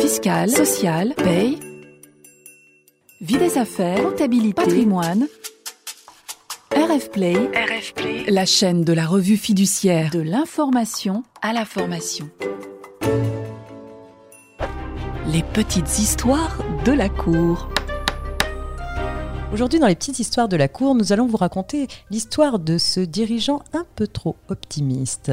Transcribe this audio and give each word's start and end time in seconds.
fiscale, 0.00 0.50
sociale, 0.50 1.14
paye, 1.16 1.58
vie 3.20 3.38
des 3.38 3.58
affaires, 3.58 4.02
comptabilité, 4.02 4.54
patrimoine. 4.54 5.26
RF 6.74 7.10
Play, 7.10 7.34
RF 7.34 7.94
Play, 7.94 8.24
la 8.28 8.46
chaîne 8.46 8.84
de 8.84 8.92
la 8.92 9.06
revue 9.06 9.36
fiduciaire 9.36 10.10
de 10.10 10.20
l'information 10.20 11.22
à 11.42 11.52
la 11.52 11.64
formation. 11.64 12.28
Les 15.32 15.42
petites 15.42 15.98
histoires 15.98 16.58
de 16.84 16.92
la 16.92 17.08
cour. 17.08 17.68
Aujourd'hui, 19.52 19.78
dans 19.78 19.86
les 19.86 19.94
petites 19.94 20.18
histoires 20.18 20.48
de 20.48 20.56
la 20.56 20.68
cour, 20.68 20.94
nous 20.94 21.12
allons 21.12 21.26
vous 21.26 21.36
raconter 21.36 21.86
l'histoire 22.10 22.58
de 22.58 22.78
ce 22.78 23.00
dirigeant 23.00 23.62
un 23.72 23.86
peu 23.94 24.06
trop 24.06 24.36
optimiste. 24.48 25.32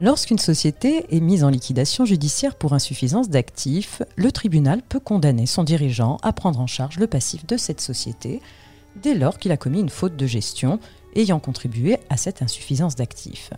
Lorsqu'une 0.00 0.38
société 0.38 1.06
est 1.14 1.20
mise 1.20 1.44
en 1.44 1.50
liquidation 1.50 2.04
judiciaire 2.04 2.56
pour 2.56 2.72
insuffisance 2.72 3.28
d'actifs, 3.28 4.02
le 4.16 4.32
tribunal 4.32 4.82
peut 4.82 4.98
condamner 4.98 5.46
son 5.46 5.62
dirigeant 5.62 6.18
à 6.22 6.32
prendre 6.32 6.60
en 6.60 6.66
charge 6.66 6.98
le 6.98 7.06
passif 7.06 7.46
de 7.46 7.56
cette 7.56 7.80
société 7.80 8.42
dès 9.00 9.14
lors 9.14 9.38
qu'il 9.38 9.52
a 9.52 9.56
commis 9.56 9.80
une 9.80 9.88
faute 9.88 10.16
de 10.16 10.26
gestion 10.26 10.80
ayant 11.14 11.38
contribué 11.38 11.98
à 12.10 12.16
cette 12.16 12.42
insuffisance 12.42 12.96
d'actifs. 12.96 13.50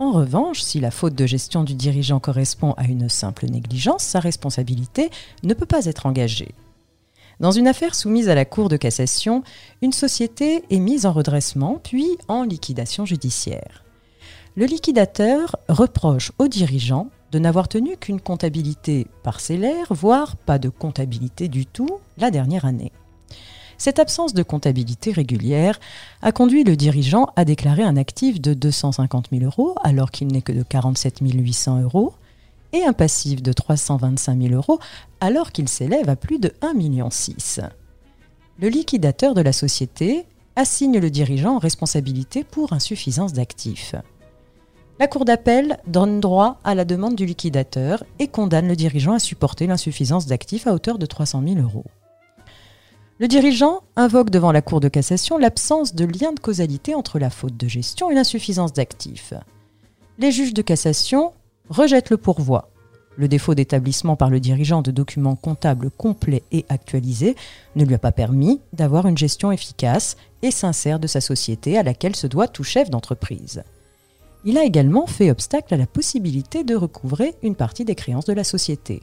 En 0.00 0.12
revanche, 0.12 0.60
si 0.60 0.80
la 0.80 0.90
faute 0.90 1.14
de 1.14 1.26
gestion 1.26 1.64
du 1.64 1.74
dirigeant 1.74 2.20
correspond 2.20 2.72
à 2.76 2.84
une 2.84 3.08
simple 3.08 3.46
négligence, 3.46 4.02
sa 4.02 4.20
responsabilité 4.20 5.10
ne 5.44 5.54
peut 5.54 5.66
pas 5.66 5.86
être 5.86 6.06
engagée. 6.06 6.54
Dans 7.40 7.52
une 7.52 7.68
affaire 7.68 7.94
soumise 7.94 8.28
à 8.28 8.34
la 8.34 8.44
Cour 8.44 8.68
de 8.68 8.76
cassation, 8.76 9.44
une 9.82 9.92
société 9.92 10.64
est 10.70 10.80
mise 10.80 11.06
en 11.06 11.12
redressement 11.12 11.80
puis 11.82 12.18
en 12.26 12.42
liquidation 12.42 13.04
judiciaire. 13.04 13.84
Le 14.58 14.64
liquidateur 14.64 15.54
reproche 15.68 16.32
au 16.40 16.48
dirigeant 16.48 17.06
de 17.30 17.38
n'avoir 17.38 17.68
tenu 17.68 17.96
qu'une 17.96 18.20
comptabilité 18.20 19.06
parcellaire, 19.22 19.86
voire 19.90 20.34
pas 20.34 20.58
de 20.58 20.68
comptabilité 20.68 21.46
du 21.46 21.64
tout, 21.64 22.00
la 22.16 22.32
dernière 22.32 22.64
année. 22.64 22.90
Cette 23.76 24.00
absence 24.00 24.34
de 24.34 24.42
comptabilité 24.42 25.12
régulière 25.12 25.78
a 26.22 26.32
conduit 26.32 26.64
le 26.64 26.74
dirigeant 26.74 27.28
à 27.36 27.44
déclarer 27.44 27.84
un 27.84 27.96
actif 27.96 28.40
de 28.40 28.52
250 28.52 29.28
000 29.30 29.44
euros 29.44 29.76
alors 29.84 30.10
qu'il 30.10 30.26
n'est 30.26 30.42
que 30.42 30.50
de 30.50 30.64
47 30.64 31.20
800 31.20 31.82
euros 31.82 32.14
et 32.72 32.82
un 32.82 32.92
passif 32.92 33.40
de 33.44 33.52
325 33.52 34.42
000 34.42 34.54
euros 34.54 34.80
alors 35.20 35.52
qu'il 35.52 35.68
s'élève 35.68 36.08
à 36.08 36.16
plus 36.16 36.40
de 36.40 36.48
1,6 36.62 36.74
million. 36.74 37.10
Le 38.58 38.68
liquidateur 38.68 39.34
de 39.34 39.40
la 39.40 39.52
société 39.52 40.26
assigne 40.56 40.98
le 40.98 41.10
dirigeant 41.10 41.58
responsabilité 41.58 42.42
pour 42.42 42.72
insuffisance 42.72 43.32
d'actifs. 43.32 43.94
La 45.00 45.06
Cour 45.06 45.24
d'appel 45.24 45.78
donne 45.86 46.18
droit 46.18 46.58
à 46.64 46.74
la 46.74 46.84
demande 46.84 47.14
du 47.14 47.24
liquidateur 47.24 48.02
et 48.18 48.26
condamne 48.26 48.66
le 48.66 48.74
dirigeant 48.74 49.12
à 49.12 49.20
supporter 49.20 49.68
l'insuffisance 49.68 50.26
d'actifs 50.26 50.66
à 50.66 50.74
hauteur 50.74 50.98
de 50.98 51.06
300 51.06 51.40
000 51.46 51.60
euros. 51.60 51.84
Le 53.20 53.28
dirigeant 53.28 53.82
invoque 53.94 54.30
devant 54.30 54.50
la 54.50 54.60
Cour 54.60 54.80
de 54.80 54.88
cassation 54.88 55.38
l'absence 55.38 55.94
de 55.94 56.04
lien 56.04 56.32
de 56.32 56.40
causalité 56.40 56.96
entre 56.96 57.20
la 57.20 57.30
faute 57.30 57.56
de 57.56 57.68
gestion 57.68 58.10
et 58.10 58.14
l'insuffisance 58.16 58.72
d'actifs. 58.72 59.34
Les 60.18 60.32
juges 60.32 60.54
de 60.54 60.62
cassation 60.62 61.32
rejettent 61.68 62.10
le 62.10 62.16
pourvoi. 62.16 62.68
Le 63.16 63.28
défaut 63.28 63.54
d'établissement 63.54 64.16
par 64.16 64.30
le 64.30 64.40
dirigeant 64.40 64.82
de 64.82 64.90
documents 64.90 65.36
comptables 65.36 65.90
complets 65.92 66.42
et 66.50 66.64
actualisés 66.68 67.36
ne 67.76 67.84
lui 67.84 67.94
a 67.94 67.98
pas 67.98 68.12
permis 68.12 68.60
d'avoir 68.72 69.06
une 69.06 69.18
gestion 69.18 69.52
efficace 69.52 70.16
et 70.42 70.50
sincère 70.50 70.98
de 70.98 71.06
sa 71.06 71.20
société 71.20 71.78
à 71.78 71.84
laquelle 71.84 72.16
se 72.16 72.26
doit 72.26 72.48
tout 72.48 72.64
chef 72.64 72.90
d'entreprise. 72.90 73.62
Il 74.44 74.56
a 74.56 74.64
également 74.64 75.06
fait 75.06 75.30
obstacle 75.30 75.74
à 75.74 75.76
la 75.76 75.86
possibilité 75.86 76.64
de 76.64 76.76
recouvrer 76.76 77.34
une 77.42 77.56
partie 77.56 77.84
des 77.84 77.94
créances 77.94 78.24
de 78.24 78.32
la 78.32 78.44
société. 78.44 79.02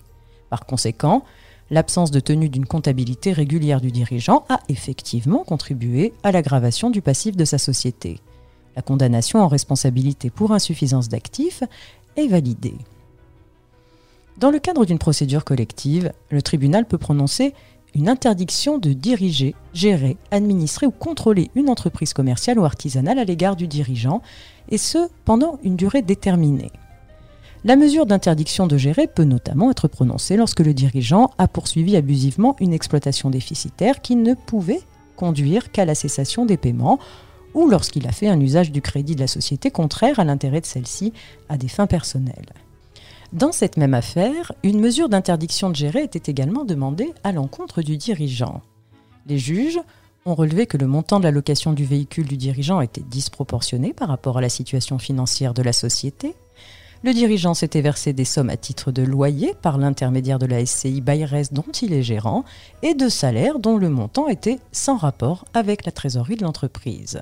Par 0.50 0.66
conséquent, 0.66 1.24
l'absence 1.72 2.12
de 2.12 2.20
tenue 2.20 2.50
d'une 2.50 2.66
comptabilité 2.66 3.34
régulière 3.34 3.82
du 3.82 3.92
dirigeant 3.92 4.46
a 4.50 4.60
effectivement 4.70 5.44
contribué 5.44 6.14
à 6.24 6.32
l'aggravation 6.32 6.90
du 6.90 7.02
passif 7.02 7.36
de 7.36 7.46
sa 7.46 7.58
société. 7.58 8.20
La 8.76 8.82
condamnation 8.82 9.40
en 9.40 9.48
responsabilité 9.48 10.30
pour 10.30 10.52
insuffisance 10.52 11.10
d'actifs 11.10 11.64
est 12.18 12.28
validée. 12.28 12.78
Dans 14.38 14.52
le 14.52 14.60
cadre 14.60 14.86
d'une 14.86 15.00
procédure 15.00 15.46
collective, 15.46 16.12
le 16.30 16.42
tribunal 16.42 16.86
peut 16.86 16.98
prononcer 16.98 17.54
une 17.96 18.10
interdiction 18.10 18.78
de 18.78 18.94
diriger, 18.94 19.56
gérer, 19.74 20.18
administrer 20.30 20.86
ou 20.86 20.92
contrôler 20.92 21.50
une 21.56 21.70
entreprise 21.70 22.14
commerciale 22.14 22.60
ou 22.60 22.66
artisanale 22.66 23.18
à 23.18 23.24
l'égard 23.24 23.56
du 23.56 23.68
dirigeant, 23.68 24.22
et 24.70 24.78
ce 24.78 25.08
pendant 25.24 25.58
une 25.64 25.78
durée 25.78 26.02
déterminée. 26.02 26.72
La 27.64 27.78
mesure 27.78 28.06
d'interdiction 28.06 28.68
de 28.68 28.78
gérer 28.78 29.08
peut 29.08 29.24
notamment 29.24 29.72
être 29.72 29.88
prononcée 29.88 30.38
lorsque 30.38 30.60
le 30.60 30.74
dirigeant 30.74 31.32
a 31.40 31.48
poursuivi 31.48 31.96
abusivement 31.96 32.56
une 32.60 32.74
exploitation 32.74 33.32
déficitaire 33.32 34.02
qui 34.02 34.16
ne 34.16 34.36
pouvait 34.36 34.82
conduire 35.16 35.72
qu'à 35.72 35.86
la 35.86 35.96
cessation 35.96 36.46
des 36.46 36.58
paiements 36.58 37.00
ou 37.56 37.68
lorsqu'il 37.68 38.06
a 38.08 38.12
fait 38.12 38.28
un 38.28 38.40
usage 38.40 38.72
du 38.72 38.82
crédit 38.82 39.16
de 39.16 39.22
la 39.22 39.28
société 39.28 39.72
contraire 39.72 40.20
à 40.20 40.26
l'intérêt 40.26 40.62
de 40.62 40.66
celle-ci 40.66 41.14
à 41.50 41.58
des 41.58 41.70
fins 41.70 41.88
personnelles. 41.88 42.54
Dans 43.36 43.52
cette 43.52 43.76
même 43.76 43.94
affaire, 43.94 44.54
une 44.64 44.80
mesure 44.80 45.10
d'interdiction 45.10 45.70
de 45.70 45.76
gérer 45.76 46.04
était 46.04 46.32
également 46.32 46.64
demandée 46.64 47.14
à 47.26 47.34
l'encontre 47.34 47.82
du 47.82 47.98
dirigeant. 47.98 48.62
Les 49.28 49.38
juges 49.38 49.82
ont 50.26 50.36
relevé 50.36 50.68
que 50.68 50.78
le 50.78 50.88
montant 50.88 51.20
de 51.20 51.26
la 51.26 51.32
location 51.32 51.74
du 51.74 51.84
véhicule 51.84 52.30
du 52.30 52.38
dirigeant 52.38 52.80
était 52.80 53.02
disproportionné 53.02 53.92
par 53.92 54.08
rapport 54.08 54.38
à 54.38 54.42
la 54.42 54.48
situation 54.48 55.00
financière 55.00 55.54
de 55.54 55.64
la 55.64 55.74
société. 55.74 56.34
Le 57.04 57.12
dirigeant 57.12 57.54
s'était 57.54 57.82
versé 57.82 58.14
des 58.14 58.24
sommes 58.24 58.50
à 58.50 58.56
titre 58.56 58.94
de 58.94 59.04
loyer 59.04 59.54
par 59.62 59.78
l'intermédiaire 59.78 60.40
de 60.40 60.46
la 60.46 60.66
SCI 60.66 61.02
Bayrès 61.02 61.52
dont 61.52 61.74
il 61.82 61.92
est 61.92 62.04
gérant 62.04 62.46
et 62.84 62.94
de 62.94 63.10
salaire 63.10 63.60
dont 63.60 63.76
le 63.76 63.90
montant 63.90 64.30
était 64.30 64.60
sans 64.72 64.96
rapport 64.96 65.44
avec 65.54 65.86
la 65.86 65.92
trésorerie 65.92 66.38
de 66.38 66.44
l'entreprise. 66.44 67.22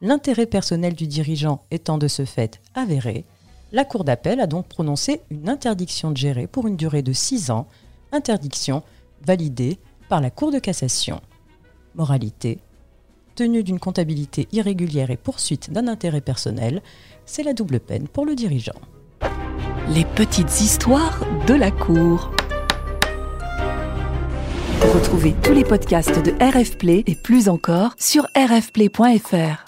L'intérêt 0.00 0.46
personnel 0.46 0.94
du 0.94 1.06
dirigeant 1.06 1.60
étant 1.70 1.98
de 1.98 2.08
ce 2.08 2.24
fait 2.24 2.62
avéré, 2.74 3.26
la 3.72 3.84
Cour 3.84 4.04
d'appel 4.04 4.40
a 4.40 4.46
donc 4.46 4.68
prononcé 4.68 5.20
une 5.30 5.48
interdiction 5.48 6.10
de 6.10 6.16
gérer 6.16 6.46
pour 6.46 6.66
une 6.66 6.76
durée 6.76 7.02
de 7.02 7.12
6 7.12 7.50
ans, 7.50 7.66
interdiction 8.12 8.82
validée 9.24 9.78
par 10.08 10.20
la 10.20 10.30
Cour 10.30 10.52
de 10.52 10.58
cassation. 10.58 11.20
Moralité 11.94 12.58
tenue 13.36 13.62
d'une 13.62 13.78
comptabilité 13.78 14.48
irrégulière 14.50 15.10
et 15.10 15.16
poursuite 15.16 15.70
d'un 15.70 15.86
intérêt 15.86 16.22
personnel, 16.22 16.82
c'est 17.26 17.44
la 17.44 17.52
double 17.52 17.78
peine 17.78 18.08
pour 18.08 18.26
le 18.26 18.34
dirigeant. 18.34 18.80
Les 19.90 20.04
petites 20.04 20.60
histoires 20.60 21.20
de 21.46 21.54
la 21.54 21.70
Cour. 21.70 22.32
Retrouvez 24.94 25.34
tous 25.42 25.52
les 25.52 25.64
podcasts 25.64 26.22
de 26.24 26.32
RF 26.40 26.76
et 26.84 27.14
plus 27.14 27.48
encore 27.48 27.94
sur 27.98 28.26
rfplay.fr. 28.34 29.64